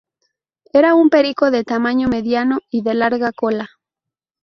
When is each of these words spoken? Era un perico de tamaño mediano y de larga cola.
Era 0.73 0.95
un 0.95 1.11
perico 1.11 1.51
de 1.51 1.63
tamaño 1.63 2.07
mediano 2.09 2.57
y 2.71 2.81
de 2.81 2.95
larga 2.95 3.31
cola. 3.31 3.69